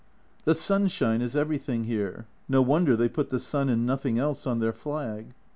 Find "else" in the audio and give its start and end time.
4.17-4.47